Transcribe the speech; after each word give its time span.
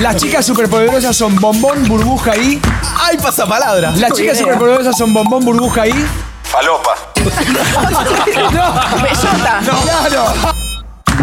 Las 0.00 0.16
chicas 0.16 0.46
superpoderosas 0.46 1.16
son 1.16 1.34
bombón, 1.36 1.88
burbuja 1.88 2.36
y. 2.36 2.60
¡Ay, 3.00 3.16
pasapalabra! 3.16 3.90
Las 3.92 4.12
chicas 4.12 4.38
superpoderosas 4.38 4.96
son 4.96 5.12
bombón, 5.12 5.44
burbuja 5.44 5.88
y. 5.88 6.06
Falopa. 6.44 6.94
¡No! 8.52 9.02
Bellota. 9.02 9.60
¡Claro! 9.60 10.24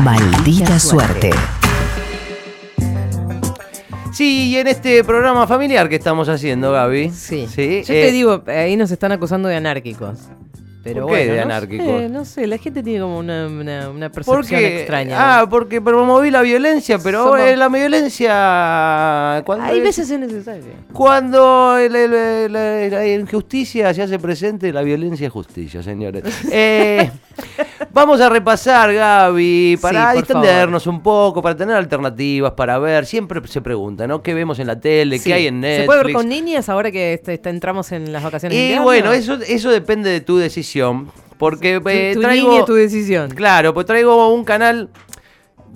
Maldita 0.01 0.77
suerte. 0.77 1.31
Sí, 4.11 4.49
y 4.49 4.57
en 4.57 4.67
este 4.67 5.03
programa 5.03 5.47
familiar 5.47 5.87
que 5.87 5.95
estamos 5.95 6.27
haciendo, 6.27 6.71
Gaby. 6.71 7.11
Sí. 7.11 7.47
Sí. 7.47 7.83
Yo 7.85 7.93
eh, 7.93 8.05
te 8.05 8.11
digo, 8.11 8.43
ahí 8.47 8.75
nos 8.75 8.91
están 8.91 9.11
acusando 9.13 9.47
de 9.47 9.55
anárquicos. 9.55 10.19
Pero 10.85 11.07
¿Por 11.07 11.15
qué 11.15 11.17
bueno, 11.25 11.31
de 11.33 11.37
no 11.39 11.45
anárquicos? 11.45 11.85
sé, 11.87 12.09
no 12.09 12.25
sé, 12.25 12.45
la 12.45 12.57
gente 12.59 12.83
tiene 12.83 12.99
como 12.99 13.17
una, 13.17 13.47
una, 13.47 13.89
una 13.89 14.11
¿Por 14.11 14.23
percepción 14.23 14.63
extraña. 14.63 15.15
¿no? 15.17 15.21
Ah, 15.41 15.47
porque 15.49 15.81
promoví 15.81 16.29
la 16.29 16.43
violencia, 16.43 16.99
pero 16.99 17.23
Somos- 17.25 17.39
eh, 17.39 17.57
la 17.57 17.69
violencia. 17.69 19.41
Cuando 19.45 19.65
Hay 19.65 19.79
es- 19.79 19.83
veces 19.83 20.09
es 20.11 20.19
necesario. 20.19 20.65
Cuando 20.93 21.77
el- 21.79 21.95
el- 21.95 22.53
la 22.53 23.07
injusticia 23.07 23.93
se 23.95 24.03
hace 24.03 24.19
presente, 24.19 24.71
la 24.71 24.83
violencia 24.83 25.25
es 25.27 25.33
justicia, 25.33 25.81
señores. 25.81 26.23
Eh, 26.51 27.09
vamos 27.95 28.19
a 28.21 28.27
repasar, 28.29 28.93
Gaby, 28.93 29.77
para 29.81 30.11
Sí, 30.11 30.17
distendernos 30.17 30.85
un 30.85 31.01
poco, 31.01 31.41
para 31.41 31.55
tener 31.55 31.75
alternativas, 31.75 32.51
para 32.51 32.77
ver. 32.77 33.05
Siempre 33.05 33.41
se 33.47 33.61
pregunta, 33.61 34.05
¿no? 34.05 34.21
¿Qué 34.21 34.33
vemos 34.33 34.59
en 34.59 34.67
la 34.67 34.79
tele? 34.79 35.17
Sí. 35.17 35.23
¿Qué 35.29 35.33
hay 35.33 35.47
en 35.47 35.61
Netflix? 35.61 35.81
¿Se 35.81 35.85
puede 35.87 36.03
ver 36.03 36.13
con 36.13 36.27
niñas 36.29 36.67
ahora 36.69 36.91
que 36.91 37.13
este- 37.13 37.33
este, 37.35 37.49
entramos 37.49 37.91
en 37.93 38.11
las 38.11 38.21
vacaciones? 38.21 38.57
Y 38.57 38.77
bueno, 38.79 39.11
eso, 39.13 39.35
eso 39.47 39.71
depende 39.71 40.09
de 40.11 40.21
tu 40.21 40.37
decisión. 40.37 41.09
Porque 41.37 41.79
Tu, 41.81 41.89
eh, 41.89 42.11
tu 42.13 42.21
traigo. 42.21 42.65
tu 42.65 42.73
decisión. 42.75 43.29
Claro, 43.31 43.73
pues 43.73 43.85
traigo 43.85 44.33
un 44.33 44.45
canal 44.45 44.89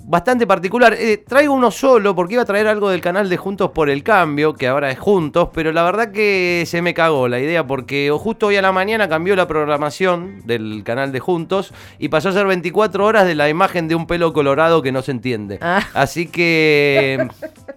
bastante 0.04 0.46
particular. 0.46 0.94
Eh, 0.98 1.18
traigo 1.26 1.54
uno 1.54 1.70
solo 1.70 2.14
porque 2.14 2.34
iba 2.34 2.42
a 2.42 2.46
traer 2.46 2.66
algo 2.66 2.90
del 2.90 3.00
canal 3.00 3.28
de 3.28 3.36
Juntos 3.36 3.70
por 3.70 3.90
el 3.90 4.02
Cambio, 4.02 4.54
que 4.54 4.68
ahora 4.68 4.90
es 4.90 4.98
Juntos, 4.98 5.48
pero 5.52 5.72
la 5.72 5.82
verdad 5.82 6.12
que 6.12 6.64
se 6.66 6.82
me 6.82 6.94
cagó 6.94 7.28
la 7.28 7.40
idea 7.40 7.66
porque 7.66 8.10
justo 8.18 8.48
hoy 8.48 8.56
a 8.56 8.62
la 8.62 8.72
mañana 8.72 9.08
cambió 9.08 9.36
la 9.36 9.46
programación 9.46 10.42
del 10.44 10.82
canal 10.84 11.12
de 11.12 11.20
Juntos 11.20 11.72
y 11.98 12.08
pasó 12.08 12.30
a 12.30 12.32
ser 12.32 12.46
24 12.46 13.04
horas 13.04 13.26
de 13.26 13.34
la 13.34 13.48
imagen 13.48 13.88
de 13.88 13.94
un 13.94 14.06
pelo 14.06 14.32
colorado 14.32 14.82
que 14.82 14.92
no 14.92 15.02
se 15.02 15.12
entiende. 15.12 15.58
Ah. 15.60 15.82
Así 15.94 16.26
que... 16.26 17.28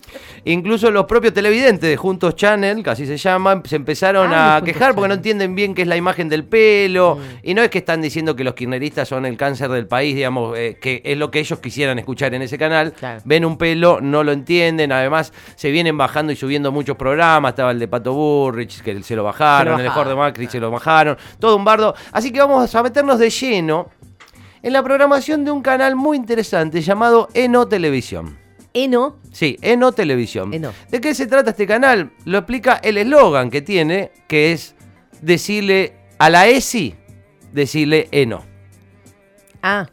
Incluso 0.45 0.91
los 0.91 1.05
propios 1.05 1.33
televidentes 1.33 1.89
de 1.89 1.95
Juntos 1.95 2.35
Channel, 2.35 2.83
que 2.83 2.89
así 2.89 3.05
se 3.05 3.17
llaman, 3.17 3.63
se 3.65 3.75
empezaron 3.75 4.33
Ah, 4.33 4.57
a 4.57 4.61
quejar 4.63 4.93
porque 4.93 5.07
no 5.07 5.13
entienden 5.13 5.55
bien 5.55 5.73
qué 5.73 5.83
es 5.83 5.87
la 5.87 5.95
imagen 5.95 6.29
del 6.29 6.43
pelo. 6.43 7.15
Mm. 7.15 7.39
Y 7.43 7.53
no 7.53 7.61
es 7.61 7.69
que 7.69 7.77
están 7.79 8.01
diciendo 8.01 8.35
que 8.35 8.43
los 8.43 8.53
kirchneristas 8.53 9.07
son 9.07 9.25
el 9.25 9.37
cáncer 9.37 9.69
del 9.69 9.87
país, 9.87 10.15
digamos, 10.15 10.57
eh, 10.57 10.77
que 10.81 11.01
es 11.05 11.17
lo 11.17 11.31
que 11.31 11.39
ellos 11.39 11.59
quisieran 11.59 11.97
escuchar 11.99 12.33
en 12.33 12.41
ese 12.41 12.57
canal. 12.57 12.93
Claro. 12.93 13.21
Ven 13.25 13.45
un 13.45 13.57
pelo, 13.57 13.99
no 14.01 14.23
lo 14.23 14.31
entienden. 14.31 14.91
Además, 14.91 15.31
se 15.55 15.71
vienen 15.71 15.97
bajando 15.97 16.33
y 16.33 16.35
subiendo 16.35 16.71
muchos 16.71 16.97
programas. 16.97 17.51
Estaba 17.51 17.71
el 17.71 17.79
de 17.79 17.87
Pato 17.87 18.13
Burrich, 18.13 18.81
que 18.81 19.01
se 19.03 19.15
lo 19.15 19.23
bajaron. 19.23 19.77
Se 19.77 19.83
lo 19.83 19.89
el 19.89 19.89
mejor 19.89 20.07
de 20.07 20.15
Macri 20.15 20.47
se 20.47 20.59
lo 20.59 20.71
bajaron. 20.71 21.17
Todo 21.39 21.55
un 21.55 21.63
bardo. 21.63 21.95
Así 22.11 22.31
que 22.31 22.39
vamos 22.39 22.73
a 22.73 22.83
meternos 22.83 23.19
de 23.19 23.29
lleno 23.29 23.89
en 24.61 24.73
la 24.73 24.83
programación 24.83 25.45
de 25.45 25.51
un 25.51 25.61
canal 25.61 25.95
muy 25.95 26.17
interesante 26.17 26.81
llamado 26.81 27.29
Eno 27.33 27.67
Televisión. 27.67 28.42
Eno. 28.73 29.17
Sí, 29.31 29.57
Eno 29.61 29.91
Televisión. 29.91 30.53
Eno. 30.53 30.73
¿De 30.89 30.99
qué 30.99 31.13
se 31.13 31.27
trata 31.27 31.51
este 31.51 31.67
canal? 31.67 32.11
Lo 32.25 32.39
explica 32.39 32.79
el 32.83 32.97
eslogan 32.97 33.49
que 33.49 33.61
tiene, 33.61 34.11
que 34.27 34.51
es 34.51 34.75
decirle 35.21 35.93
a 36.17 36.29
la 36.29 36.47
ESI, 36.47 36.95
decirle 37.51 38.07
Eno. 38.11 38.43
Ah, 39.61 39.87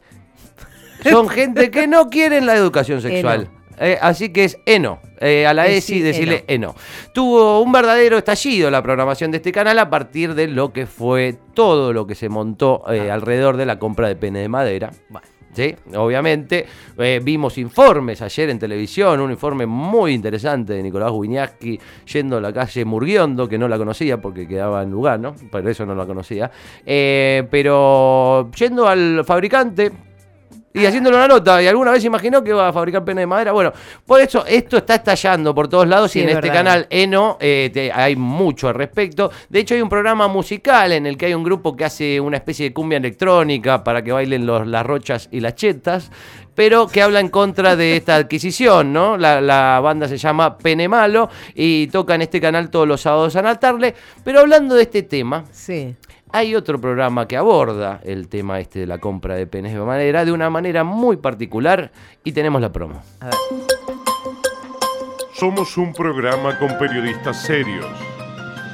Son 1.09 1.29
gente 1.29 1.71
que 1.71 1.87
no 1.87 2.09
quieren 2.11 2.47
la 2.47 2.55
educación 2.57 3.01
sexual. 3.01 3.49
Eh, 3.79 3.99
así 4.01 4.31
que 4.31 4.45
es 4.45 4.59
Eno. 4.67 5.01
Eh, 5.21 5.47
a 5.47 5.55
la 5.55 5.67
Esi, 5.67 6.01
decirle 6.01 6.45
Eno. 6.49 6.75
Tuvo 7.15 7.61
un 7.61 7.73
verdadero 7.73 8.19
estallido 8.19 8.71
la 8.71 8.83
programación 8.83 9.31
de 9.31 9.39
este 9.39 9.53
canal 9.53 9.79
a 9.79 9.89
partir 9.89 10.35
de 10.35 10.49
lo 10.49 10.73
que 10.73 10.87
fue 10.87 11.37
todo 11.55 11.93
lo 11.93 12.07
que 12.07 12.15
se 12.15 12.29
montó 12.29 12.83
eh, 12.91 13.11
alrededor 13.11 13.57
de 13.57 13.67
la 13.67 13.79
compra 13.79 14.09
de 14.09 14.17
pene 14.17 14.41
de 14.41 14.49
madera. 14.49 14.91
bueno. 15.09 15.27
Sí, 15.53 15.75
obviamente. 15.95 16.67
Eh, 16.97 17.21
vimos 17.23 17.59
informes 17.59 18.23
ayer 18.23 18.51
en 18.51 18.59
televisión, 18.59 19.21
un 19.21 19.31
informe 19.31 19.67
muy 19.67 20.13
interesante 20.13 20.75
de 20.75 20.83
Nicolás 20.83 21.11
Wiñaski 21.13 21.79
yendo 22.13 22.37
a 22.37 22.41
la 22.41 22.53
calle 22.53 22.85
Murguiondo, 22.85 23.49
que 23.49 23.59
no 23.59 23.67
la 23.67 23.77
conocía 23.77 24.21
porque 24.21 24.47
quedaba 24.47 24.83
en 24.83 24.91
Lugano, 24.91 25.35
pero 25.51 25.69
eso 25.69 25.85
no 25.85 25.95
la 25.95 26.07
conocía. 26.07 26.51
Eh, 26.87 27.47
pero 27.51 28.51
yendo 28.53 28.87
al 28.87 29.25
fabricante 29.25 29.91
y 30.73 30.87
haciéndole 30.87 31.17
una 31.17 31.27
nota, 31.27 31.61
y 31.63 31.67
alguna 31.67 31.91
vez 31.91 32.05
imaginó 32.05 32.45
que 32.45 32.51
iba 32.51 32.69
a 32.69 32.73
fabricar 32.73 33.05
pene 33.05 33.23
de 33.23 33.27
madera. 33.27 33.51
Bueno, 33.53 33.73
por 34.07 34.21
eso 34.21 34.45
esto 34.47 34.77
está 34.77 34.95
estallando 34.97 35.53
por 35.55 35.67
todos 35.69 35.89
lados 35.89 36.13
Sí, 36.13 36.21
y 36.21 36.23
en 36.23 36.29
es 36.29 36.35
este 36.37 36.49
verdad. 36.49 36.65
canal 36.65 36.87
Eno 36.91 37.37
eh, 37.41 37.71
te- 37.75 37.91
hay 37.93 38.15
mucho 38.15 38.69
al 38.69 38.75
respecto. 38.75 39.33
De 39.49 39.59
hecho, 39.61 39.75
hay 39.75 39.83
un 39.83 39.89
programa 39.89 40.29
musical 40.29 40.93
en 40.93 41.07
el 41.07 41.17
que 41.17 41.27
hay 41.27 41.35
un 41.35 41.43
grupo 41.43 41.77
que 41.77 41.85
hace 41.85 42.21
una 42.21 42.37
especie 42.37 42.67
de 42.67 42.73
cumbia 42.73 42.99
electrónica 42.99 43.83
para 43.83 44.03
que 44.05 44.13
bailen 44.13 44.47
los, 44.47 44.67
las 44.67 44.87
rochas 44.87 45.29
y 45.33 45.41
las 45.41 45.57
chetas, 45.57 46.11
pero 46.55 46.87
que 46.87 47.03
habla 47.03 47.21
en 47.21 47.29
contra 47.31 47.75
de 47.75 47.97
esta 47.97 48.17
adquisición, 48.17 48.93
¿no? 48.93 49.17
La, 49.17 49.41
la 49.41 49.81
banda 49.83 50.07
se 50.07 50.19
llama 50.19 50.57
Pene 50.59 50.89
Malo 50.89 51.31
y 51.55 51.89
toca 51.89 52.15
en 52.15 52.23
este 52.23 52.41
canal 52.41 52.71
todos 52.71 52.87
los 52.87 53.01
sábados 53.01 53.35
a 53.37 53.43
la 53.43 53.55
tarde. 53.59 53.95
Pero 54.25 54.41
hablando 54.41 54.75
de 54.75 54.83
este 54.83 55.03
tema, 55.03 55.45
Sí. 55.53 55.97
Hay 56.33 56.55
otro 56.55 56.81
programa 56.81 57.27
que 57.27 57.37
aborda 57.37 58.01
el 58.05 58.29
tema 58.29 58.61
este 58.61 58.81
de 58.81 58.87
la 58.87 58.99
compra 58.99 59.35
de 59.35 59.47
penes 59.47 59.73
de 59.73 59.81
madera 59.81 60.25
de 60.25 60.33
una 60.33 60.51
manera 60.51 60.85
muy 60.85 61.17
particular 61.17 61.91
y 62.25 62.33
tenemos 62.33 62.61
la 62.61 62.73
promo. 62.73 63.03
A 63.21 63.27
ver. 63.27 63.35
Somos 65.33 65.77
un 65.79 65.93
programa 65.93 66.59
con 66.59 66.77
periodistas 66.79 67.43
serios. 67.43 67.87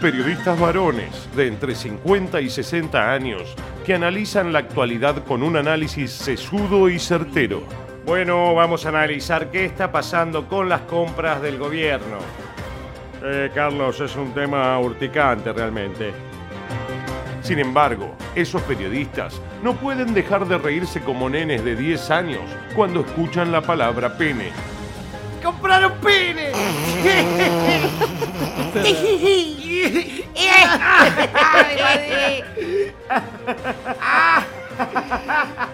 Periodistas 0.01 0.59
varones 0.59 1.29
de 1.37 1.47
entre 1.47 1.75
50 1.75 2.41
y 2.41 2.51
60 2.51 3.13
años 3.13 3.55
que 3.85 3.95
analizan 3.95 4.53
la 4.53 4.59
actualidad 4.59 5.25
con 5.25 5.43
un 5.43 5.57
análisis 5.57 6.11
sesudo 6.11 6.89
y 6.89 6.99
certero. 6.99 7.63
Bueno, 8.05 8.55
vamos 8.55 8.85
a 8.85 8.91
analizar 8.91 9.51
qué 9.51 9.65
está 9.65 9.91
pasando 9.91 10.49
con 10.49 10.69
las 10.69 10.83
compras 10.83 11.41
del 11.41 11.59
gobierno. 11.59 12.19
Eh, 13.23 13.51
Carlos, 13.55 14.01
es 14.01 14.15
un 14.17 14.33
tema 14.33 14.79
urticante 14.79 15.53
realmente. 15.53 16.13
Sin 17.47 17.61
embargo, 17.61 18.13
esos 18.35 18.61
periodistas 18.63 19.41
no 19.63 19.75
pueden 19.75 20.13
dejar 20.15 20.49
de 20.49 20.59
reírse 20.59 21.01
como 21.01 21.31
nenes 21.31 21.65
de 21.65 21.77
10 21.77 22.11
años 22.11 22.41
cuando 22.75 23.03
escuchan 23.03 23.53
la 23.53 23.61
palabra 23.61 24.19
pene. 24.19 24.51
¡Compraron 25.45 25.93
pene! 26.03 26.51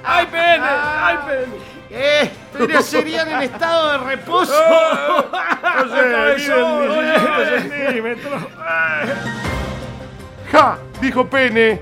¡Ay, 0.04 0.26
pene! 0.30 0.68
¡Ay, 0.68 1.16
pene! 1.26 1.46
¡Eh! 1.90 2.30
¡Pene 2.52 2.82
serían 2.82 3.28
en 3.30 3.42
estado 3.44 3.92
de 3.92 3.98
reposo! 3.98 4.52
¡Ja! 10.52 10.78
Dijo 11.02 11.26
Pene. 11.26 11.80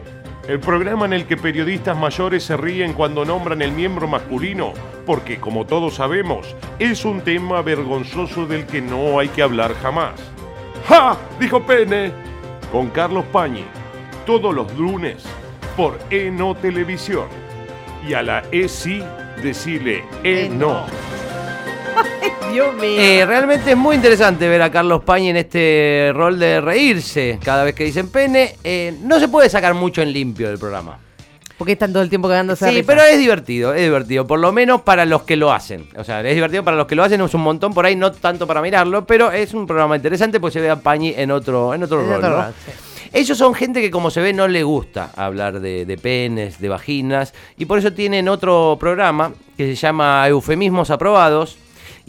El 0.48 0.60
programa 0.60 1.04
en 1.04 1.12
el 1.12 1.26
que 1.26 1.36
periodistas 1.36 1.94
mayores 1.94 2.42
se 2.42 2.56
ríen 2.56 2.94
cuando 2.94 3.22
nombran 3.26 3.60
el 3.60 3.70
miembro 3.70 4.08
masculino, 4.08 4.72
porque 5.04 5.38
como 5.38 5.66
todos 5.66 5.96
sabemos, 5.96 6.56
es 6.78 7.04
un 7.04 7.20
tema 7.20 7.60
vergonzoso 7.60 8.46
del 8.46 8.64
que 8.64 8.80
no 8.80 9.18
hay 9.18 9.28
que 9.28 9.42
hablar 9.42 9.74
jamás. 9.74 10.18
¡Ja! 10.88 11.18
Dijo 11.38 11.62
Pene. 11.66 12.12
Con 12.72 12.88
Carlos 12.88 13.26
Pañi, 13.26 13.64
todos 14.24 14.54
los 14.54 14.74
lunes, 14.74 15.22
por 15.76 15.98
Eno 16.08 16.54
Televisión. 16.54 17.26
Y 18.08 18.14
a 18.14 18.22
la 18.22 18.42
ESI, 18.50 19.04
decirle 19.42 20.02
Eno. 20.24 20.86
Dios 22.52 22.74
mío. 22.76 23.00
Eh, 23.00 23.24
realmente 23.26 23.70
es 23.72 23.76
muy 23.76 23.96
interesante 23.96 24.48
ver 24.48 24.62
a 24.62 24.70
Carlos 24.70 25.02
Pañi 25.04 25.30
en 25.30 25.36
este 25.36 26.10
rol 26.14 26.38
de 26.38 26.60
reírse 26.60 27.38
cada 27.42 27.64
vez 27.64 27.74
que 27.74 27.84
dicen 27.84 28.08
pene. 28.08 28.56
Eh, 28.64 28.96
no 29.02 29.20
se 29.20 29.28
puede 29.28 29.48
sacar 29.48 29.74
mucho 29.74 30.02
en 30.02 30.12
limpio 30.12 30.48
del 30.48 30.58
programa. 30.58 30.98
Porque 31.56 31.72
están 31.74 31.92
todo 31.92 32.02
el 32.02 32.08
tiempo 32.08 32.26
cagándose 32.26 32.70
Sí, 32.72 32.82
pero 32.82 33.02
es 33.02 33.18
divertido, 33.18 33.74
es 33.74 33.82
divertido, 33.82 34.26
por 34.26 34.38
lo 34.40 34.50
menos 34.50 34.80
para 34.80 35.04
los 35.04 35.24
que 35.24 35.36
lo 35.36 35.52
hacen. 35.52 35.86
O 35.94 36.04
sea, 36.04 36.22
es 36.22 36.34
divertido 36.34 36.64
para 36.64 36.76
los 36.78 36.86
que 36.86 36.94
lo 36.94 37.04
hacen, 37.04 37.20
es 37.20 37.34
un 37.34 37.42
montón 37.42 37.74
por 37.74 37.84
ahí, 37.84 37.94
no 37.96 38.10
tanto 38.12 38.46
para 38.46 38.62
mirarlo, 38.62 39.04
pero 39.04 39.30
es 39.30 39.52
un 39.52 39.66
programa 39.66 39.94
interesante 39.94 40.40
porque 40.40 40.54
se 40.54 40.60
ve 40.62 40.70
a 40.70 40.76
Pañi 40.76 41.12
en 41.14 41.30
otro, 41.30 41.74
en 41.74 41.82
otro 41.82 42.00
En 42.00 42.06
rol. 42.08 42.16
otro 42.16 42.30
¿no? 42.30 42.36
rol, 42.44 42.54
sí. 42.64 42.72
Ellos 43.12 43.36
son 43.36 43.52
gente 43.52 43.82
que 43.82 43.90
como 43.90 44.10
se 44.10 44.22
ve 44.22 44.32
no 44.32 44.48
le 44.48 44.62
gusta 44.62 45.10
hablar 45.16 45.60
de, 45.60 45.84
de 45.84 45.98
penes, 45.98 46.60
de 46.60 46.68
vaginas, 46.70 47.34
y 47.58 47.66
por 47.66 47.78
eso 47.78 47.92
tienen 47.92 48.28
otro 48.30 48.78
programa 48.80 49.32
que 49.58 49.66
se 49.66 49.74
llama 49.74 50.26
Eufemismos 50.28 50.90
Aprobados, 50.90 51.58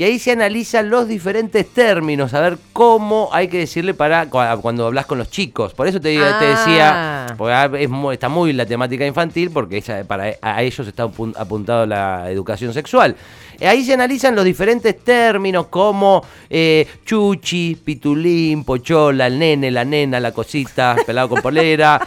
y 0.02 0.04
ahí 0.04 0.18
se 0.18 0.32
analizan 0.32 0.90
los 0.90 1.08
diferentes 1.08 1.70
términos, 1.72 2.34
a 2.34 2.40
ver 2.40 2.58
cómo 2.74 3.30
hay 3.32 3.48
que 3.50 3.60
decirle 3.60 3.94
para 3.94 4.26
cu- 4.32 4.40
cuando 4.60 4.88
hablas 4.88 5.06
con 5.06 5.20
los 5.20 5.30
chicos. 5.30 5.76
Por 5.76 5.88
eso 5.88 6.02
te, 6.02 6.18
te 6.18 6.46
decía, 6.46 7.28
Ah. 7.28 7.36
porque 7.38 7.54
ah, 7.54 7.70
es 7.78 7.88
muy- 7.88 8.16
está 8.16 8.28
muy 8.28 8.52
la 8.52 8.66
temática 8.66 9.06
infantil, 9.06 9.52
porque 9.52 9.78
esa- 9.78 10.04
para 10.06 10.34
a 10.42 10.64
ellos 10.64 10.88
está 10.88 11.06
apun- 11.06 11.36
apuntado 11.38 11.86
la 11.86 12.32
educación 12.32 12.74
sexual. 12.74 13.16
Eh, 13.60 13.68
Ahí 13.68 13.86
se 13.86 13.94
analizan 13.94 14.36
los 14.36 14.44
diferentes 14.44 14.98
términos 15.04 15.68
como 15.68 16.26
eh, 16.50 16.88
chuchi, 17.06 17.76
pitulín, 17.76 18.64
pochola, 18.64 19.28
el 19.28 19.38
nene, 19.38 19.70
la 19.70 19.86
nena, 19.86 20.20
la 20.20 20.32
cosita, 20.32 20.96
pelado 21.06 21.30
con 21.30 21.44
polera. 21.44 22.02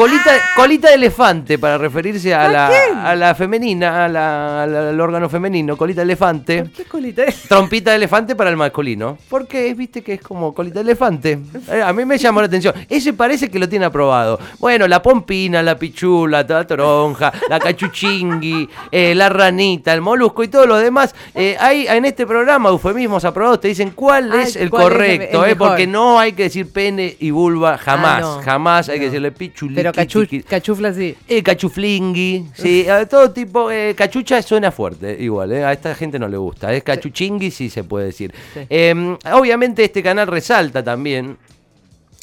Colita, 0.00 0.30
colita 0.56 0.88
de 0.88 0.94
elefante 0.94 1.58
para 1.58 1.76
referirse 1.76 2.32
a 2.34 2.48
la, 2.48 2.70
a 3.04 3.14
la 3.14 3.34
femenina, 3.34 4.06
a 4.06 4.08
la- 4.08 4.62
a 4.62 4.66
la- 4.66 4.88
al 4.88 4.98
órgano 4.98 5.28
femenino, 5.28 5.76
colita 5.76 6.00
de 6.00 6.04
elefante. 6.04 6.64
¿Qué 6.74 6.84
colita 6.86 7.22
es? 7.24 7.42
Trompita 7.42 7.90
de 7.90 7.96
elefante 7.98 8.34
para 8.34 8.48
el 8.48 8.56
masculino. 8.56 9.18
Porque 9.28 9.74
viste 9.74 10.00
que 10.00 10.14
es 10.14 10.22
como 10.22 10.54
colita 10.54 10.76
de 10.76 10.84
elefante. 10.84 11.38
Eh, 11.70 11.82
a 11.84 11.92
mí 11.92 12.06
me 12.06 12.16
llamó 12.16 12.40
la 12.40 12.46
atención. 12.46 12.74
Ese 12.88 13.12
parece 13.12 13.50
que 13.50 13.58
lo 13.58 13.68
tiene 13.68 13.84
aprobado. 13.84 14.38
Bueno, 14.58 14.88
la 14.88 15.02
pompina, 15.02 15.62
la 15.62 15.76
pichula, 15.78 16.46
la 16.48 16.66
toronja, 16.66 17.30
la 17.50 17.58
cachuchingui, 17.60 18.70
eh, 18.90 19.14
la 19.14 19.28
ranita, 19.28 19.92
el 19.92 20.00
molusco 20.00 20.42
y 20.42 20.48
todo 20.48 20.64
lo 20.66 20.76
demás. 20.78 21.14
eh, 21.34 21.56
hay 21.60 21.86
en 21.86 22.06
este 22.06 22.26
programa 22.26 22.70
eufemismos 22.70 23.22
aprobados. 23.26 23.60
Te 23.60 23.68
dicen 23.68 23.90
cuál 23.94 24.32
Ay, 24.32 24.44
es 24.44 24.56
el 24.56 24.70
cuál 24.70 24.82
es 24.82 24.86
el- 24.88 24.92
correcto. 24.94 25.44
el 25.44 25.50
eh, 25.52 25.56
porque 25.56 25.86
no 25.86 26.18
hay 26.18 26.32
que 26.32 26.44
decir 26.44 26.72
pene 26.72 27.16
y 27.20 27.30
vulva 27.30 27.76
jamás. 27.76 28.22
Ah, 28.24 28.36
no. 28.38 28.42
jamás 28.42 28.88
hay 28.88 28.98
que 28.98 29.04
decirle 29.06 29.30
pichuli. 29.32 29.74
Pero 29.74 29.89
cachu, 29.92 30.26
cachufla 30.46 30.92
sí. 30.92 31.16
Eh, 31.28 31.42
cachuflingui, 31.42 32.46
sí, 32.54 32.86
todo 33.08 33.30
tipo, 33.30 33.70
eh, 33.70 33.94
cachucha 33.96 34.42
suena 34.42 34.70
fuerte, 34.70 35.16
igual, 35.20 35.52
eh, 35.52 35.64
a 35.64 35.72
esta 35.72 35.94
gente 35.94 36.18
no 36.18 36.28
le 36.28 36.36
gusta, 36.36 36.72
es 36.72 36.82
cachuchingui 36.82 37.50
sí 37.50 37.70
se 37.70 37.84
puede 37.84 38.06
decir. 38.06 38.32
Sí. 38.54 38.60
Eh, 38.68 39.16
obviamente 39.32 39.84
este 39.84 40.02
canal 40.02 40.26
resalta 40.26 40.82
también 40.82 41.36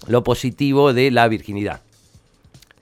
lo 0.08 0.24
positivo 0.24 0.94
de 0.94 1.12
la 1.12 1.28
virginidad. 1.28 1.82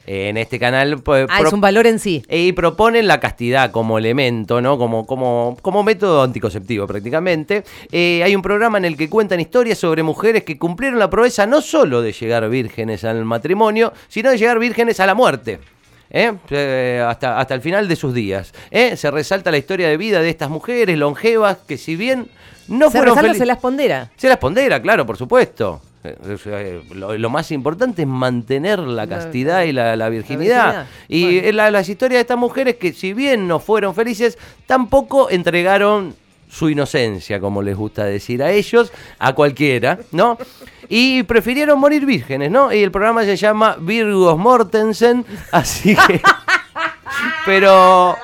Eh, 0.08 0.30
en 0.30 0.38
este 0.38 0.60
canal 0.60 1.00
pues, 1.00 1.28
Ah, 1.30 1.42
es 1.42 1.52
un 1.52 1.62
valor 1.62 1.88
en 1.88 2.00
sí. 2.00 2.24
y 2.30 2.52
proponen 2.52 3.08
la 3.08 3.20
castidad 3.20 3.72
como 3.72 3.98
elemento, 3.98 4.62
¿no? 4.62 4.78
Como, 4.78 5.06
como, 5.06 5.58
como 5.62 5.84
método 5.84 6.24
anticonceptivo 6.24 6.86
prácticamente. 6.88 7.64
Eh, 7.92 8.22
hay 8.24 8.36
un 8.36 8.42
programa 8.42 8.78
en 8.78 8.86
el 8.86 8.98
que 8.98 9.10
cuentan 9.10 9.40
historias 9.40 9.78
sobre 9.78 10.04
mujeres 10.04 10.44
que 10.44 10.58
cumplieron 10.58 11.00
la 11.00 11.10
proeza 11.10 11.46
no 11.48 11.62
solo 11.62 12.02
de 12.02 12.12
llegar 12.12 12.48
vírgenes 12.50 13.04
al 13.04 13.26
matrimonio, 13.26 13.94
sino 14.08 14.30
de 14.30 14.38
llegar 14.38 14.60
vírgenes 14.60 15.00
a 15.00 15.06
la 15.06 15.16
muerte. 15.16 15.60
¿eh? 16.10 16.34
Eh, 16.50 17.04
hasta, 17.06 17.40
hasta 17.40 17.54
el 17.54 17.62
final 17.62 17.88
de 17.88 17.96
sus 17.96 18.14
días. 18.14 18.54
¿eh? 18.72 18.96
Se 18.96 19.12
resalta 19.12 19.52
la 19.52 19.58
historia 19.58 19.88
de 19.90 19.98
vida 19.98 20.22
de 20.22 20.30
estas 20.30 20.50
mujeres 20.50 20.98
longevas 20.98 21.58
que 21.68 21.78
si 21.78 21.96
bien 21.96 22.28
no 22.68 22.90
se 22.90 22.98
fueron 22.98 23.16
resalta, 23.16 23.38
se 23.38 23.46
las 23.46 23.58
pondera. 23.58 24.12
Se 24.16 24.30
las 24.30 24.38
pondera, 24.38 24.82
claro, 24.82 25.06
por 25.06 25.18
supuesto. 25.18 25.82
Lo, 26.94 27.18
lo 27.18 27.30
más 27.30 27.52
importante 27.52 28.04
es 28.04 28.08
mantener 28.08 28.80
la 28.80 29.08
castidad 29.08 29.64
y 29.64 29.72
la, 29.72 29.96
la 29.96 30.10
virginidad. 30.10 30.66
virginidad. 30.66 30.88
Y 31.08 31.40
Bueno. 31.42 31.58
la- 31.58 31.72
las 31.72 31.90
historias 31.90 32.18
de 32.18 32.22
estas 32.22 32.38
mujeres 32.38 32.76
que 32.76 32.94
si 32.94 33.14
bien 33.14 33.48
no 33.48 33.60
fueron 33.60 33.94
felices, 33.96 34.38
tampoco 34.68 35.30
entregaron 35.30 36.16
su 36.50 36.70
inocencia, 36.70 37.40
como 37.40 37.62
les 37.62 37.76
gusta 37.76 38.06
decir 38.06 38.42
a 38.42 38.52
ellos, 38.52 38.94
a 39.20 39.34
cualquiera, 39.34 40.00
¿no? 40.12 40.38
Y 40.88 41.24
prefirieron 41.24 41.80
morir 41.80 42.06
vírgenes, 42.06 42.50
¿no? 42.52 42.72
Y 42.72 42.82
el 42.84 42.92
programa 42.92 43.24
se 43.24 43.36
llama 43.36 43.76
Virgos 43.80 44.38
Mortensen, 44.38 45.26
así 45.52 45.96
que... 46.08 46.22
Pero... 47.46 48.16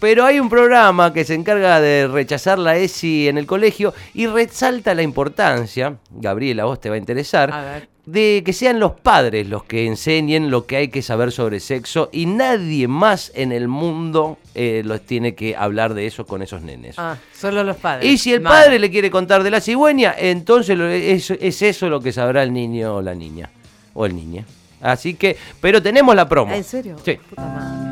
Pero 0.00 0.24
hay 0.24 0.38
un 0.38 0.48
programa 0.48 1.12
que 1.12 1.24
se 1.24 1.34
encarga 1.34 1.80
de 1.80 2.06
rechazar 2.06 2.58
la 2.58 2.76
ESI 2.76 3.28
en 3.28 3.38
el 3.38 3.46
colegio 3.46 3.94
y 4.14 4.26
resalta 4.26 4.94
la 4.94 5.02
importancia, 5.02 5.96
Gabriela, 6.10 6.64
a 6.64 6.66
vos 6.66 6.80
te 6.80 6.88
va 6.90 6.96
a 6.96 6.98
interesar, 6.98 7.52
A 7.52 7.62
ver. 7.62 7.88
de 8.04 8.42
que 8.44 8.52
sean 8.52 8.78
los 8.80 8.92
padres 8.92 9.46
los 9.48 9.64
que 9.64 9.86
enseñen 9.86 10.50
lo 10.50 10.66
que 10.66 10.76
hay 10.76 10.88
que 10.88 11.00
saber 11.00 11.32
sobre 11.32 11.58
sexo 11.60 12.10
y 12.12 12.26
nadie 12.26 12.86
más 12.86 13.32
en 13.34 13.50
el 13.50 13.66
mundo 13.68 14.36
eh, 14.54 14.82
los 14.84 15.00
tiene 15.02 15.34
que 15.34 15.56
hablar 15.56 15.94
de 15.94 16.06
eso 16.06 16.26
con 16.26 16.42
esos 16.42 16.60
nenes. 16.62 16.96
Ah, 16.98 17.16
solo 17.34 17.64
los 17.64 17.76
padres. 17.78 18.10
Y 18.10 18.18
si 18.18 18.32
el 18.32 18.42
padre 18.42 18.78
le 18.78 18.90
quiere 18.90 19.10
contar 19.10 19.42
de 19.42 19.50
la 19.50 19.60
cigüeña, 19.60 20.14
entonces 20.18 20.78
es, 20.78 21.30
es 21.30 21.62
eso 21.62 21.88
lo 21.88 22.00
que 22.00 22.12
sabrá 22.12 22.42
el 22.42 22.52
niño 22.52 22.96
o 22.96 23.02
la 23.02 23.14
niña. 23.14 23.48
O 23.94 24.04
el 24.04 24.14
niño. 24.14 24.44
Así 24.82 25.14
que, 25.14 25.36
pero 25.60 25.80
tenemos 25.80 26.14
la 26.14 26.28
promo. 26.28 26.52
¿En 26.52 26.64
serio? 26.64 26.96
Sí. 27.04 27.14
Puta 27.30 27.42
madre. 27.42 27.91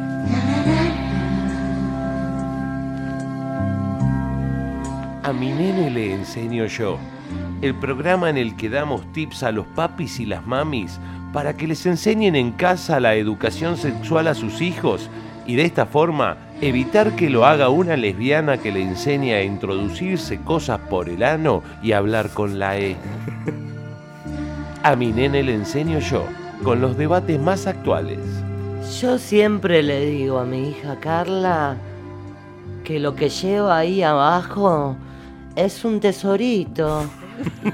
A 5.30 5.32
mi 5.32 5.52
nene 5.52 5.90
le 5.90 6.12
enseño 6.12 6.66
yo. 6.66 6.98
El 7.62 7.76
programa 7.76 8.28
en 8.30 8.36
el 8.36 8.56
que 8.56 8.68
damos 8.68 9.12
tips 9.12 9.44
a 9.44 9.52
los 9.52 9.64
papis 9.64 10.18
y 10.18 10.26
las 10.26 10.44
mamis 10.44 10.98
para 11.32 11.56
que 11.56 11.68
les 11.68 11.86
enseñen 11.86 12.34
en 12.34 12.50
casa 12.50 12.98
la 12.98 13.14
educación 13.14 13.76
sexual 13.76 14.26
a 14.26 14.34
sus 14.34 14.60
hijos 14.60 15.08
y 15.46 15.54
de 15.54 15.66
esta 15.66 15.86
forma 15.86 16.36
evitar 16.60 17.14
que 17.14 17.30
lo 17.30 17.46
haga 17.46 17.68
una 17.68 17.96
lesbiana 17.96 18.58
que 18.58 18.72
le 18.72 18.82
enseña 18.82 19.36
a 19.36 19.44
introducirse 19.44 20.40
cosas 20.40 20.80
por 20.90 21.08
el 21.08 21.22
ano 21.22 21.62
y 21.80 21.92
hablar 21.92 22.30
con 22.30 22.58
la 22.58 22.80
E. 22.80 22.96
A 24.82 24.96
mi 24.96 25.12
nene 25.12 25.44
le 25.44 25.54
enseño 25.54 26.00
yo, 26.00 26.24
con 26.64 26.80
los 26.80 26.96
debates 26.96 27.38
más 27.38 27.68
actuales. 27.68 28.18
Yo 29.00 29.16
siempre 29.16 29.84
le 29.84 30.06
digo 30.06 30.40
a 30.40 30.44
mi 30.44 30.70
hija 30.70 30.98
Carla 30.98 31.76
que 32.82 32.98
lo 32.98 33.14
que 33.14 33.28
lleva 33.28 33.78
ahí 33.78 34.02
abajo 34.02 34.96
es 35.64 35.84
un 35.84 36.00
tesorito 36.00 37.04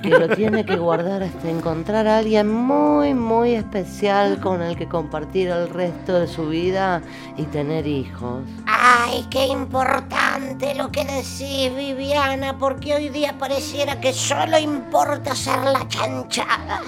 que 0.03 0.11
lo 0.11 0.29
tiene 0.29 0.65
que 0.65 0.77
guardar 0.77 1.23
hasta 1.23 1.49
encontrar 1.49 2.07
a 2.07 2.19
alguien 2.19 2.53
muy, 2.53 3.15
muy 3.15 3.55
especial 3.55 4.41
con 4.41 4.61
el 4.61 4.77
que 4.77 4.89
compartir 4.89 5.49
el 5.49 5.69
resto 5.69 6.19
de 6.19 6.27
su 6.27 6.49
vida 6.49 7.03
y 7.37 7.45
tener 7.45 7.87
hijos. 7.87 8.43
Ay, 8.67 9.25
qué 9.31 9.47
importante 9.47 10.75
lo 10.75 10.91
que 10.91 11.05
decís, 11.05 11.75
Viviana, 11.77 12.59
porque 12.59 12.95
hoy 12.95 13.09
día 13.09 13.37
pareciera 13.39 14.01
que 14.01 14.13
solo 14.13 14.59
importa 14.59 15.35
ser 15.35 15.63
la 15.65 15.87
chanchada. 15.89 16.81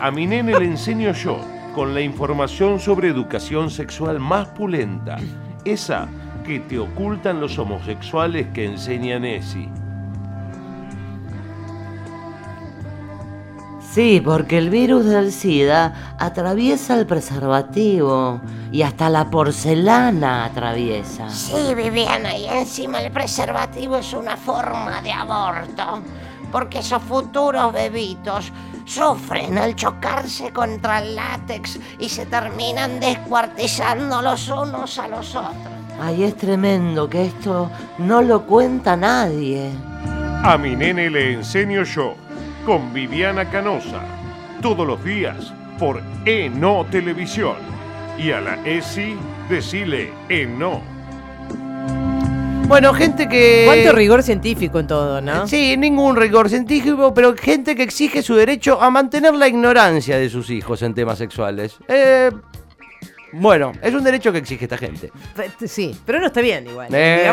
A 0.00 0.10
mi 0.10 0.26
nene 0.26 0.58
le 0.58 0.66
enseño 0.66 1.12
yo, 1.12 1.38
con 1.74 1.94
la 1.94 2.00
información 2.00 2.78
sobre 2.78 3.08
educación 3.08 3.70
sexual 3.70 4.20
más 4.20 4.48
pulenta, 4.48 5.16
esa 5.64 6.08
que 6.44 6.60
te 6.60 6.78
ocultan 6.78 7.40
los 7.40 7.58
homosexuales 7.58 8.46
que 8.54 8.66
enseñan 8.66 9.24
ESI. 9.24 9.68
Sí, 13.96 14.20
porque 14.22 14.58
el 14.58 14.68
virus 14.68 15.06
del 15.06 15.32
SIDA 15.32 16.14
atraviesa 16.18 16.98
el 16.98 17.06
preservativo 17.06 18.42
y 18.70 18.82
hasta 18.82 19.08
la 19.08 19.30
porcelana 19.30 20.44
atraviesa. 20.44 21.30
Sí, 21.30 21.74
Viviana, 21.74 22.36
y 22.36 22.44
encima 22.44 23.00
el 23.00 23.10
preservativo 23.10 23.96
es 23.96 24.12
una 24.12 24.36
forma 24.36 25.00
de 25.00 25.12
aborto, 25.12 26.02
porque 26.52 26.80
esos 26.80 27.02
futuros 27.04 27.72
bebitos 27.72 28.52
sufren 28.84 29.56
al 29.56 29.74
chocarse 29.74 30.52
contra 30.52 30.98
el 30.98 31.16
látex 31.16 31.80
y 31.98 32.10
se 32.10 32.26
terminan 32.26 33.00
descuartizando 33.00 34.20
los 34.20 34.46
unos 34.50 34.98
a 34.98 35.08
los 35.08 35.34
otros. 35.34 35.72
Ay, 35.98 36.24
es 36.24 36.36
tremendo 36.36 37.08
que 37.08 37.24
esto 37.24 37.70
no 37.96 38.20
lo 38.20 38.42
cuenta 38.44 38.94
nadie. 38.94 39.70
A 40.44 40.58
mi 40.58 40.76
nene 40.76 41.08
le 41.08 41.32
enseño 41.32 41.82
yo, 41.82 42.14
con 42.66 42.92
Viviana 42.92 43.48
Canosa, 43.48 44.02
todos 44.60 44.84
los 44.84 45.02
días 45.04 45.54
por 45.78 46.02
ENO 46.24 46.84
Televisión. 46.90 47.54
Y 48.18 48.32
a 48.32 48.40
la 48.40 48.56
ESI, 48.66 49.14
decile 49.48 50.10
ENO. 50.28 50.82
Bueno, 52.66 52.92
gente 52.92 53.28
que... 53.28 53.62
Cuánto 53.66 53.92
rigor 53.92 54.24
científico 54.24 54.80
en 54.80 54.88
todo, 54.88 55.20
¿no? 55.20 55.46
Sí, 55.46 55.76
ningún 55.76 56.16
rigor 56.16 56.48
científico, 56.48 57.14
pero 57.14 57.36
gente 57.36 57.76
que 57.76 57.84
exige 57.84 58.20
su 58.20 58.34
derecho 58.34 58.82
a 58.82 58.90
mantener 58.90 59.34
la 59.34 59.46
ignorancia 59.46 60.18
de 60.18 60.28
sus 60.28 60.50
hijos 60.50 60.82
en 60.82 60.92
temas 60.92 61.18
sexuales. 61.18 61.76
Eh, 61.86 62.32
bueno, 63.38 63.72
es 63.82 63.92
un 63.94 64.02
derecho 64.02 64.32
que 64.32 64.38
exige 64.38 64.64
esta 64.64 64.78
gente. 64.78 65.10
Sí, 65.66 65.96
pero 66.04 66.20
no 66.20 66.26
está 66.26 66.40
bien 66.40 66.66
igual. 66.66 66.88
Eh, 66.92 67.30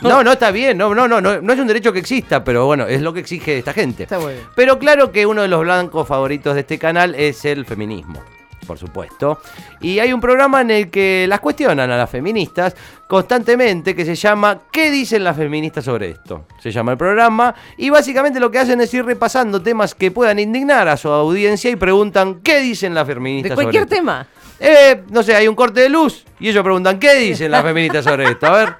no, 0.00 0.24
no 0.24 0.32
está 0.32 0.50
bien, 0.50 0.78
no, 0.78 0.94
no, 0.94 1.06
no, 1.06 1.20
no, 1.20 1.52
es 1.52 1.58
un 1.58 1.66
derecho 1.66 1.92
que 1.92 1.98
exista, 1.98 2.42
pero 2.42 2.66
bueno, 2.66 2.86
es 2.86 3.02
lo 3.02 3.12
que 3.12 3.20
exige 3.20 3.58
esta 3.58 3.72
gente. 3.72 4.04
Está 4.04 4.18
bien. 4.18 4.40
Pero 4.54 4.78
claro 4.78 5.12
que 5.12 5.26
uno 5.26 5.42
de 5.42 5.48
los 5.48 5.60
blancos 5.60 6.08
favoritos 6.08 6.54
de 6.54 6.60
este 6.60 6.78
canal 6.78 7.14
es 7.14 7.44
el 7.44 7.66
feminismo, 7.66 8.22
por 8.66 8.78
supuesto. 8.78 9.40
Y 9.80 9.98
hay 9.98 10.12
un 10.12 10.20
programa 10.20 10.62
en 10.62 10.70
el 10.70 10.90
que 10.90 11.26
las 11.28 11.40
cuestionan 11.40 11.90
a 11.90 11.96
las 11.96 12.08
feministas 12.08 12.74
constantemente 13.06 13.94
que 13.94 14.06
se 14.06 14.14
llama 14.14 14.60
¿Qué 14.70 14.90
dicen 14.90 15.22
las 15.22 15.36
feministas 15.36 15.84
sobre 15.84 16.10
esto? 16.10 16.46
Se 16.60 16.70
llama 16.70 16.92
el 16.92 16.98
programa 16.98 17.54
y 17.76 17.90
básicamente 17.90 18.40
lo 18.40 18.50
que 18.50 18.58
hacen 18.58 18.80
es 18.80 18.94
ir 18.94 19.04
repasando 19.04 19.60
temas 19.60 19.94
que 19.94 20.10
puedan 20.10 20.38
indignar 20.38 20.88
a 20.88 20.96
su 20.96 21.08
audiencia 21.08 21.70
y 21.70 21.76
preguntan 21.76 22.40
¿qué 22.42 22.60
dicen 22.60 22.94
las 22.94 23.06
feministas 23.06 23.50
De 23.50 23.54
sobre 23.56 23.64
cualquier 23.64 23.82
esto? 23.82 23.94
Eh, 24.64 25.02
no 25.10 25.22
sé, 25.22 25.34
hay 25.34 25.48
un 25.48 25.54
corte 25.56 25.80
de 25.80 25.88
luz 25.88 26.24
y 26.38 26.48
ellos 26.48 26.62
preguntan 26.62 26.98
¿qué 27.00 27.14
dicen 27.16 27.50
las 27.50 27.62
feministas 27.64 28.04
sobre 28.04 28.24
esto? 28.30 28.46
A 28.46 28.56
ver. 28.56 28.74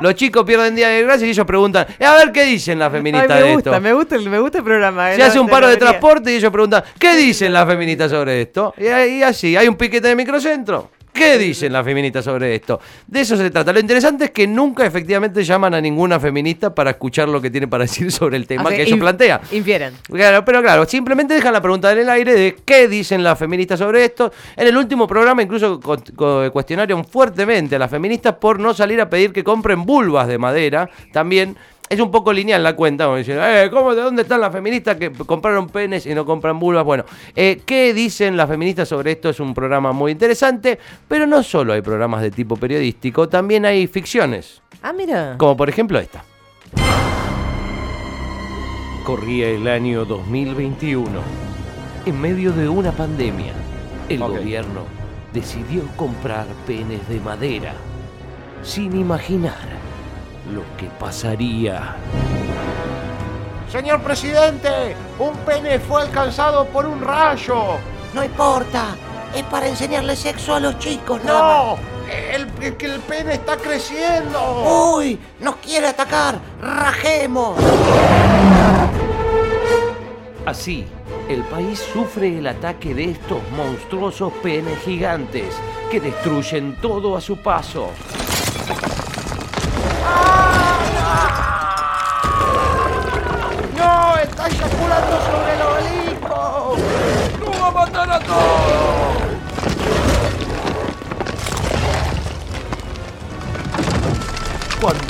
Los 0.00 0.14
chicos 0.14 0.44
pierden 0.44 0.74
día 0.74 0.88
de 0.88 1.02
gracia 1.02 1.26
y 1.26 1.30
ellos 1.30 1.44
preguntan, 1.46 1.86
"Eh, 1.98 2.04
a 2.06 2.14
ver 2.14 2.32
qué 2.32 2.44
dicen 2.44 2.78
las 2.78 2.90
Ay, 2.90 2.98
feministas 2.98 3.28
me 3.28 3.42
de 3.46 3.52
gusta, 3.54 3.70
esto. 3.70 3.80
me 3.82 3.92
gusta, 3.92 4.16
el- 4.16 4.30
me 4.30 4.38
gusta 4.38 4.58
el 4.58 4.64
programa. 4.64 5.12
eh, 5.12 5.16
Se 5.16 5.22
hace 5.22 5.38
un 5.38 5.46
paro 5.48 5.68
de 5.68 5.76
transporte 5.76 6.32
y 6.32 6.36
ellos 6.36 6.50
preguntan, 6.50 6.82
¿qué 6.98 7.14
dicen 7.16 7.52
las 7.52 7.66
feministas 7.68 8.10
sobre 8.10 8.40
esto? 8.42 8.72
Y, 8.78 8.86
ahí 8.86 9.22
así, 9.22 9.56
hay 9.56 9.68
un 9.68 9.76
piquete 9.76 10.08
de 10.08 10.16
microcentro. 10.16 10.90
¿Qué 11.12 11.38
dicen 11.38 11.72
las 11.72 11.84
feministas 11.84 12.24
sobre 12.24 12.54
esto? 12.54 12.80
De 13.06 13.20
eso 13.20 13.36
se 13.36 13.50
trata. 13.50 13.72
Lo 13.72 13.80
interesante 13.80 14.26
es 14.26 14.30
que 14.30 14.46
nunca 14.46 14.86
efectivamente 14.86 15.42
llaman 15.44 15.74
a 15.74 15.80
ninguna 15.80 16.18
feminista 16.20 16.74
para 16.74 16.90
escuchar 16.90 17.28
lo 17.28 17.40
que 17.40 17.50
tiene 17.50 17.66
para 17.68 17.84
decir 17.84 18.10
sobre 18.12 18.36
el 18.36 18.46
tema 18.46 18.64
Así, 18.68 18.76
que 18.76 18.82
ellos 18.82 18.98
plantean. 18.98 19.40
Infieren. 19.52 19.94
Claro, 20.10 20.44
pero 20.44 20.62
claro, 20.62 20.86
simplemente 20.86 21.34
dejan 21.34 21.52
la 21.52 21.60
pregunta 21.60 21.92
en 21.92 21.98
el 21.98 22.08
aire 22.10 22.32
de 22.34 22.56
qué 22.64 22.88
dicen 22.88 23.22
las 23.22 23.38
feministas 23.38 23.78
sobre 23.78 24.04
esto. 24.04 24.32
En 24.56 24.66
el 24.66 24.76
último 24.76 25.06
programa 25.06 25.42
incluso 25.42 25.80
cu- 25.80 25.96
cu- 26.16 26.50
cuestionaron 26.52 27.04
fuertemente 27.04 27.76
a 27.76 27.78
las 27.78 27.90
feministas 27.90 28.34
por 28.34 28.58
no 28.58 28.72
salir 28.72 29.00
a 29.00 29.10
pedir 29.10 29.32
que 29.32 29.44
compren 29.44 29.84
vulvas 29.84 30.28
de 30.28 30.38
madera. 30.38 30.88
También 31.12 31.56
es 31.90 31.98
un 31.98 32.12
poco 32.12 32.32
lineal 32.32 32.62
la 32.62 32.76
cuenta, 32.76 33.04
como 33.06 33.16
diciendo, 33.16 33.44
eh, 33.44 33.68
¿cómo, 33.68 33.96
¿de 33.96 34.02
dónde 34.02 34.22
están 34.22 34.40
las 34.40 34.52
feministas 34.52 34.96
que 34.96 35.10
compraron 35.10 35.68
penes 35.68 36.06
y 36.06 36.14
no 36.14 36.24
compran 36.24 36.56
vulvas? 36.60 36.84
Bueno, 36.84 37.04
eh, 37.34 37.60
¿qué 37.66 37.92
dicen 37.92 38.36
las 38.36 38.48
feministas 38.48 38.88
sobre 38.88 39.10
esto? 39.10 39.28
Es 39.28 39.40
un 39.40 39.52
programa 39.52 39.90
muy 39.90 40.12
interesante, 40.12 40.78
pero 41.08 41.26
no 41.26 41.42
solo 41.42 41.72
hay 41.72 41.82
programas 41.82 42.22
de 42.22 42.30
tipo 42.30 42.56
periodístico, 42.56 43.28
también 43.28 43.66
hay 43.66 43.88
ficciones, 43.88 44.62
Ah, 44.82 44.92
mira. 44.92 45.34
como 45.36 45.56
por 45.56 45.68
ejemplo 45.68 45.98
esta. 45.98 46.22
Corría 49.04 49.48
el 49.48 49.66
año 49.66 50.04
2021. 50.04 51.10
En 52.06 52.20
medio 52.20 52.52
de 52.52 52.68
una 52.68 52.92
pandemia, 52.92 53.52
el 54.08 54.20
gobierno 54.20 54.84
decidió 55.32 55.82
comprar 55.96 56.46
penes 56.68 57.06
de 57.08 57.18
madera, 57.18 57.72
sin 58.62 58.96
imaginar 58.96 59.58
lo 60.50 60.62
que 60.76 60.86
pasaría. 60.98 61.96
Señor 63.70 64.02
presidente, 64.02 64.96
un 65.18 65.36
pene 65.38 65.78
fue 65.78 66.02
alcanzado 66.02 66.66
por 66.66 66.86
un 66.86 67.00
rayo. 67.00 67.78
No 68.12 68.24
importa, 68.24 68.96
es 69.34 69.44
para 69.44 69.68
enseñarle 69.68 70.16
sexo 70.16 70.54
a 70.54 70.60
los 70.60 70.78
chicos, 70.78 71.22
nada 71.22 71.40
No, 71.40 71.78
el, 72.32 72.50
el, 72.60 72.76
que 72.76 72.86
el 72.86 73.00
pene 73.00 73.34
está 73.34 73.56
creciendo. 73.56 74.94
¡Uy! 74.96 75.18
¡Nos 75.38 75.56
quiere 75.56 75.86
atacar! 75.86 76.40
¡Rajemos! 76.60 77.56
Así, 80.46 80.84
el 81.28 81.44
país 81.44 81.78
sufre 81.92 82.38
el 82.38 82.46
ataque 82.48 82.92
de 82.92 83.04
estos 83.04 83.38
monstruosos 83.56 84.32
penes 84.42 84.80
gigantes 84.80 85.54
que 85.90 86.00
destruyen 86.00 86.76
todo 86.80 87.16
a 87.16 87.20
su 87.20 87.36
paso. 87.36 87.90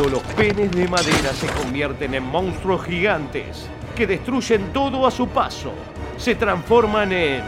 Cuando 0.01 0.19
los 0.19 0.33
penes 0.33 0.71
de 0.71 0.89
madera 0.89 1.31
se 1.35 1.47
convierten 1.47 2.15
en 2.15 2.23
monstruos 2.23 2.87
gigantes 2.87 3.69
que 3.95 4.07
destruyen 4.07 4.73
todo 4.73 5.07
a 5.07 5.11
su 5.11 5.29
paso, 5.29 5.75
se 6.17 6.37
transforman 6.37 7.13
en 7.13 7.43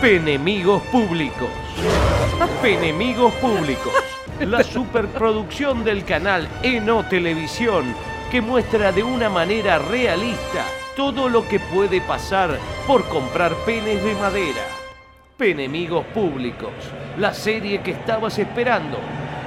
penemigos 0.00 0.80
públicos. 0.92 1.48
Penemigos 2.62 3.34
públicos, 3.34 3.92
la 4.38 4.62
superproducción 4.62 5.82
del 5.82 6.04
canal 6.04 6.48
Eno 6.62 7.04
Televisión 7.08 7.92
que 8.30 8.40
muestra 8.40 8.92
de 8.92 9.02
una 9.02 9.28
manera 9.28 9.80
realista 9.80 10.64
todo 10.94 11.28
lo 11.28 11.48
que 11.48 11.58
puede 11.58 12.02
pasar 12.02 12.56
por 12.86 13.04
comprar 13.08 13.52
penes 13.66 14.00
de 14.04 14.14
madera. 14.14 14.62
Penemigos 15.36 16.06
Públicos, 16.14 16.70
la 17.18 17.34
serie 17.34 17.80
que 17.82 17.90
estabas 17.90 18.38
esperando. 18.38 18.98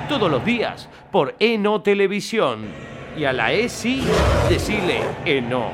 Todos 0.10 0.32
los 0.32 0.46
días 0.46 0.88
por 1.12 1.36
Eno 1.38 1.82
Televisión. 1.82 2.66
Y 3.18 3.26
a 3.26 3.34
la 3.34 3.52
ESI, 3.52 4.04
decile 4.48 5.02
Eno. 5.26 5.70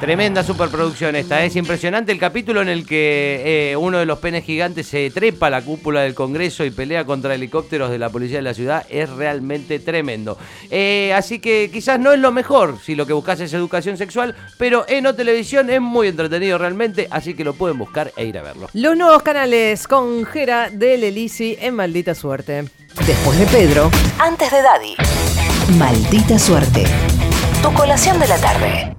Tremenda 0.00 0.42
superproducción 0.42 1.16
esta, 1.16 1.44
es 1.44 1.54
impresionante 1.56 2.12
el 2.12 2.18
capítulo 2.18 2.62
en 2.62 2.68
el 2.68 2.86
que 2.86 3.70
eh, 3.72 3.76
uno 3.76 3.98
de 3.98 4.06
los 4.06 4.18
penes 4.20 4.44
gigantes 4.44 4.86
se 4.86 5.10
trepa 5.10 5.46
a 5.48 5.50
la 5.50 5.62
cúpula 5.62 6.02
del 6.02 6.14
Congreso 6.14 6.64
y 6.64 6.70
pelea 6.70 7.04
contra 7.04 7.34
helicópteros 7.34 7.90
de 7.90 7.98
la 7.98 8.10
policía 8.10 8.36
de 8.36 8.42
la 8.42 8.54
ciudad, 8.54 8.86
es 8.88 9.08
realmente 9.10 9.78
tremendo. 9.80 10.38
Eh, 10.70 11.12
así 11.14 11.38
que 11.38 11.70
quizás 11.72 11.98
no 11.98 12.12
es 12.12 12.18
lo 12.18 12.32
mejor 12.32 12.78
si 12.82 12.94
lo 12.94 13.06
que 13.06 13.14
buscas 13.14 13.40
es 13.40 13.52
educación 13.52 13.96
sexual, 13.96 14.34
pero 14.58 14.84
en 14.88 15.06
O 15.06 15.14
Televisión 15.14 15.68
es 15.68 15.80
muy 15.80 16.08
entretenido 16.08 16.58
realmente, 16.58 17.08
así 17.10 17.34
que 17.34 17.44
lo 17.44 17.54
pueden 17.54 17.78
buscar 17.78 18.12
e 18.16 18.24
ir 18.24 18.38
a 18.38 18.42
verlo. 18.42 18.68
Los 18.74 18.96
nuevos 18.96 19.22
canales 19.22 19.88
con 19.88 20.24
Jera 20.26 20.70
del 20.70 21.04
Elisi 21.04 21.56
en 21.60 21.74
Maldita 21.74 22.14
Suerte. 22.14 22.64
Después 23.04 23.38
de 23.38 23.46
Pedro, 23.46 23.90
antes 24.18 24.50
de 24.50 24.62
Daddy. 24.62 24.96
Maldita 25.78 26.38
suerte. 26.38 26.84
Tu 27.62 27.72
colación 27.74 28.18
de 28.18 28.26
la 28.26 28.38
tarde. 28.38 28.96